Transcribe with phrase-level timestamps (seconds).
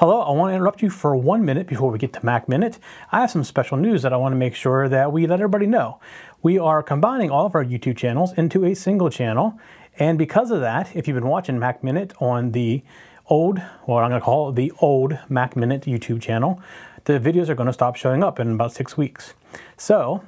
[0.00, 2.78] Hello, I want to interrupt you for one minute before we get to Mac Minute.
[3.12, 5.66] I have some special news that I want to make sure that we let everybody
[5.66, 6.00] know.
[6.40, 9.60] We are combining all of our YouTube channels into a single channel,
[9.98, 12.82] and because of that, if you've been watching Mac Minute on the
[13.26, 16.62] old, what I'm going to call it the old Mac Minute YouTube channel,
[17.04, 19.34] the videos are going to stop showing up in about six weeks.
[19.76, 20.24] So,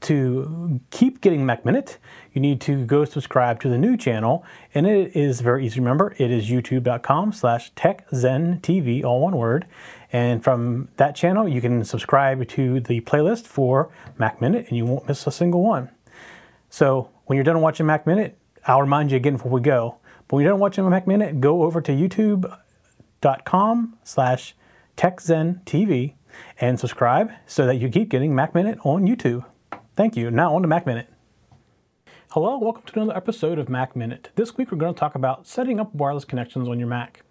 [0.00, 1.98] to keep getting Mac Minute,
[2.32, 4.44] you need to go subscribe to the new channel,
[4.74, 6.14] and it is very easy to remember.
[6.18, 9.66] It is youtube.com slash techzentv, all one word.
[10.12, 14.84] And from that channel, you can subscribe to the playlist for Mac Minute, and you
[14.84, 15.90] won't miss a single one.
[16.68, 19.98] So when you're done watching Mac Minute, I'll remind you again before we go.
[20.28, 22.58] But when you're done watching Mac Minute, go over to youtube.com
[24.04, 24.54] slash
[24.96, 26.14] techzentv
[26.60, 29.44] and subscribe so that you keep getting Mac Minute on YouTube.
[30.00, 30.30] Thank you.
[30.30, 31.08] Now on to Mac Minute.
[32.30, 34.30] Hello, welcome to another episode of Mac Minute.
[34.34, 37.22] This week we're going to talk about setting up wireless connections on your Mac.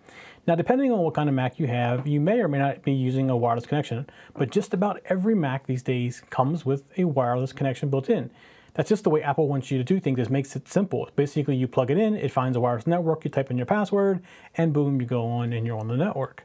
[0.46, 2.92] Now, depending on what kind of Mac you have, you may or may not be
[2.92, 7.54] using a wireless connection, but just about every Mac these days comes with a wireless
[7.54, 8.30] connection built in.
[8.76, 10.20] That's just the way Apple wants you to do things.
[10.20, 11.10] It makes it simple.
[11.16, 14.22] Basically, you plug it in, it finds a wireless network, you type in your password,
[14.54, 16.44] and boom, you go on and you're on the network.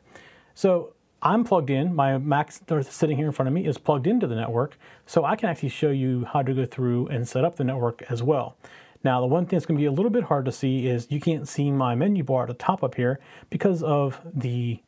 [0.54, 0.94] So
[1.24, 4.34] I'm plugged in, my Mac sitting here in front of me is plugged into the
[4.34, 7.64] network, so I can actually show you how to go through and set up the
[7.64, 8.56] network as well.
[9.02, 11.06] Now, the one thing that's going to be a little bit hard to see is
[11.10, 14.82] you can't see my menu bar at the top up here because of the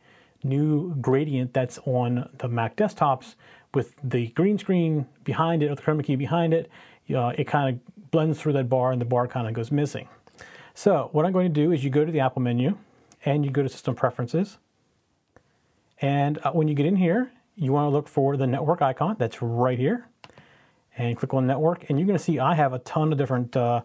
[0.44, 3.34] new gradient that's on the Mac desktops
[3.72, 6.70] with the green screen behind it, or the chroma key behind it,
[7.14, 10.06] uh, it kind of blends through that bar and the bar kind of goes missing.
[10.74, 12.76] So what I'm going to do is you go to the Apple menu
[13.24, 14.58] and you go to System Preferences
[16.00, 19.16] and uh, when you get in here, you want to look for the network icon
[19.18, 20.08] that's right here.
[20.98, 23.54] And click on network, and you're going to see I have a ton of different
[23.54, 23.82] uh,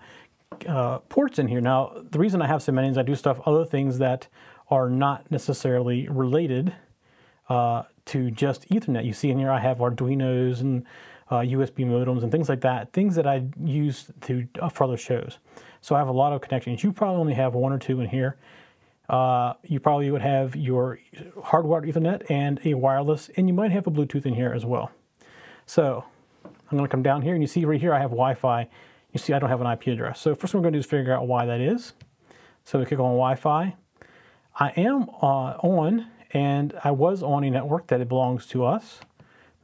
[0.66, 1.60] uh, ports in here.
[1.60, 4.28] Now, the reason I have so many is I do stuff, other things that
[4.70, 6.74] are not necessarily related
[7.50, 9.04] uh, to just Ethernet.
[9.04, 10.86] You see in here I have Arduinos and
[11.30, 14.98] USB uh, modems and things like that, things that I use to uh, for other
[14.98, 15.40] shows.
[15.82, 16.84] So I have a lot of connections.
[16.84, 18.38] You probably only have one or two in here
[19.12, 20.98] uh, you probably would have your
[21.38, 24.90] hardwired Ethernet and a wireless, and you might have a Bluetooth in here as well.
[25.66, 26.06] So
[26.46, 28.70] I'm going to come down here, and you see right here I have Wi-Fi.
[29.12, 30.22] You see I don't have an IP address.
[30.22, 31.92] So first we're going to do is figure out why that is.
[32.64, 33.76] So we click on Wi-Fi.
[34.56, 39.02] I am uh, on, and I was on a network that it belongs to us.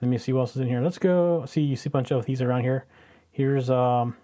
[0.01, 0.81] Let me see what else is in here.
[0.81, 2.85] Let's go see, you see a bunch of these around here.
[3.31, 4.17] Here's, um,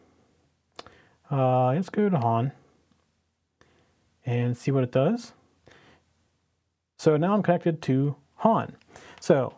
[1.31, 2.51] uh, let's go to Han
[4.25, 5.33] and see what it does.
[6.97, 8.75] So now I'm connected to Han.
[9.19, 9.53] So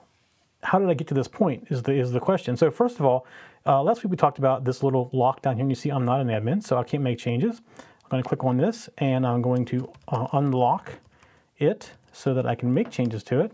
[0.63, 2.57] how did I get to this point is the, is the question.
[2.57, 3.25] So first of all,
[3.65, 6.05] uh, last week we talked about this little lock down here, and you see I'm
[6.05, 7.61] not an admin, so I can't make changes.
[7.77, 10.93] I'm going to click on this, and I'm going to uh, unlock
[11.57, 13.51] it so that I can make changes to it.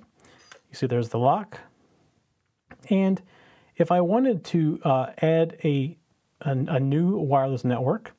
[0.69, 1.59] You see there's the lock.
[2.89, 3.21] And
[3.77, 5.97] if I wanted to uh, add a,
[6.45, 8.13] a, a new wireless network,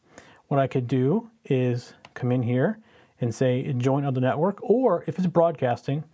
[0.48, 2.78] what I could do is come in here
[3.20, 6.04] and say join other network, or if it's broadcasting,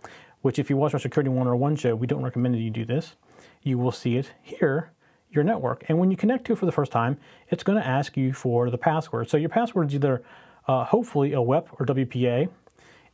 [0.41, 3.15] which if you watch our Security 101 show, we don't recommend that you do this,
[3.63, 4.91] you will see it here,
[5.31, 5.83] your network.
[5.89, 7.17] And when you connect to it for the first time,
[7.49, 9.29] it's going to ask you for the password.
[9.29, 10.23] So your password is either
[10.67, 12.49] uh, hopefully a WEP or WPA,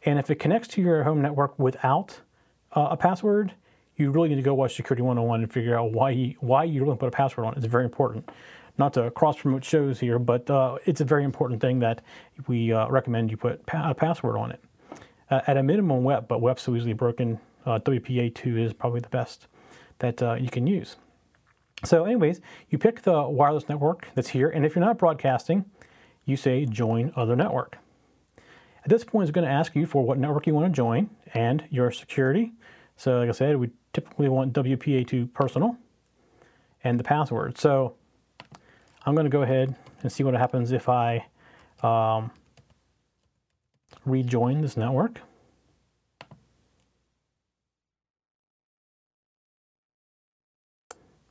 [0.03, 2.19] and if it connects to your home network without
[2.73, 3.53] uh, a password,
[3.95, 6.83] you really need to go watch Security 101 and figure out why you, why you
[6.83, 7.53] really put a password on.
[7.55, 8.29] It's very important
[8.77, 12.01] not to cross promote shows here, but uh, it's a very important thing that
[12.47, 14.61] we uh, recommend you put pa a password on it.
[15.29, 17.39] Uh, at a minimum, WEP, but WEP's so easily broken.
[17.65, 19.47] Uh, WPA2 is probably the best
[19.99, 20.97] that uh, you can use.
[21.83, 25.65] So, anyways, you pick the wireless network that's here, and if you're not broadcasting,
[26.25, 27.77] you say join other network.
[28.83, 31.09] At this point, it's going to ask you for what network you want to join
[31.33, 32.53] and your security.
[32.97, 35.75] So, like I said, we typically want WPA2 personal
[36.83, 37.57] and the password.
[37.57, 37.95] So,
[39.05, 41.27] I'm going to go ahead and see what happens if I
[41.83, 42.31] um,
[44.03, 45.21] rejoin this network.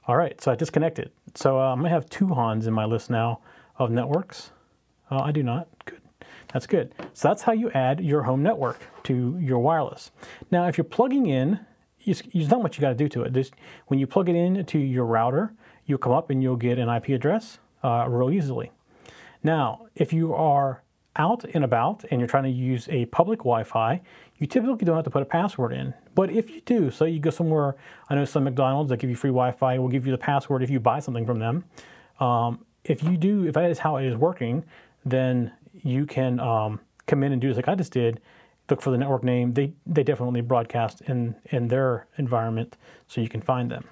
[0.06, 1.10] All right, so I disconnected.
[1.34, 3.40] So uh, I'm to have two Hans in my list now
[3.78, 4.52] of networks.
[5.10, 5.66] Uh, I do not.
[5.86, 6.00] Good.
[6.52, 6.94] That's good.
[7.14, 10.12] So that's how you add your home network to your wireless.
[10.50, 11.58] Now, if you're plugging in,
[12.04, 13.32] there's not much you got to do to it.
[13.32, 13.54] Just,
[13.86, 15.54] when you plug it in to your router,
[15.86, 18.72] you'll come up and you'll get an IP address uh, real easily.
[19.42, 20.82] Now, if you are
[21.16, 24.00] out and about and you're trying to use a public Wi-Fi,
[24.38, 25.94] you typically don't have to put a password in.
[26.14, 27.76] But if you do, so you go somewhere,
[28.08, 30.70] I know some McDonald's that give you free Wi-Fi will give you the password if
[30.70, 31.64] you buy something from them.
[32.20, 34.64] Um, if you do, if that is how it is working,
[35.04, 35.52] then
[35.82, 38.20] you can um, come in and do this like I just did,
[38.70, 39.54] look for the network name.
[39.54, 42.76] They they definitely broadcast in in their environment,
[43.08, 43.84] so you can find them.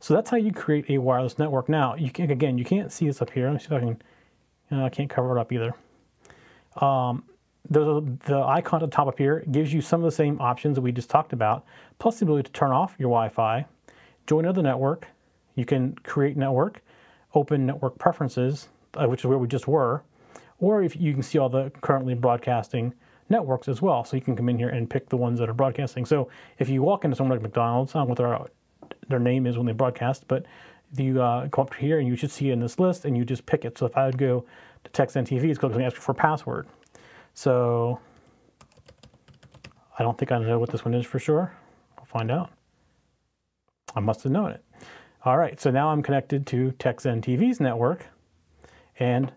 [0.00, 1.68] So that's how you create a wireless network.
[1.68, 3.46] Now you can again you can't see this up here.
[3.46, 4.02] Let me see if I can.
[4.70, 5.74] Uh, I can't cover it up either.
[6.76, 7.24] Um,
[7.68, 10.40] there's a, the icon at the top up here gives you some of the same
[10.40, 11.64] options that we just talked about,
[11.98, 13.66] plus the ability to turn off your Wi-Fi,
[14.26, 15.08] join another network.
[15.54, 16.82] You can create network,
[17.34, 20.02] open network preferences, uh, which is where we just were,
[20.58, 22.94] or if you can see all the currently broadcasting
[23.28, 24.04] networks as well.
[24.04, 26.06] So you can come in here and pick the ones that are broadcasting.
[26.06, 26.28] So
[26.58, 28.50] if you walk into somewhere like McDonald's, don't know what
[29.08, 30.46] their, name is when they broadcast, but
[30.96, 33.24] you uh, go up here and you should see it in this list and you
[33.24, 33.78] just pick it.
[33.78, 34.44] So if I would go
[34.84, 36.66] to TXN TV, it's going to ask for password.
[37.34, 38.00] So
[39.98, 41.52] I don't think I know what this one is for sure.
[41.98, 42.50] I'll find out.
[43.94, 44.64] I must have known it.
[45.24, 48.06] All right, so now I'm connected to TXN TV's network
[48.98, 49.32] and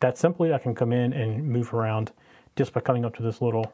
[0.00, 2.12] that simply I can come in and move around
[2.56, 3.72] just by coming up to this little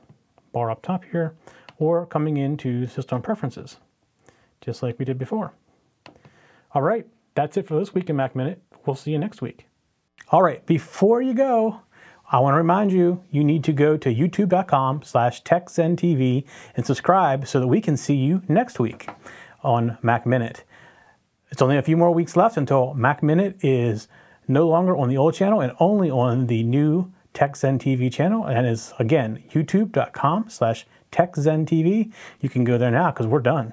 [0.52, 1.34] bar up top here
[1.78, 3.78] or coming into system preferences,
[4.60, 5.52] just like we did before.
[6.72, 8.62] All right, that's it for this week in Mac Minute.
[8.84, 9.66] We'll see you next week.
[10.30, 11.82] All right, before you go,
[12.30, 16.44] I want to remind you, you need to go to youtube.com slash techzenTV
[16.76, 19.08] and subscribe so that we can see you next week
[19.62, 20.64] on Mac Minute.
[21.50, 24.08] It's only a few more weeks left until Mac Minute is
[24.46, 28.66] no longer on the old channel and only on the new TechZen TV channel and
[28.66, 32.12] is again youtube.com slash TechZenTV.
[32.40, 33.72] You can go there now because we're done.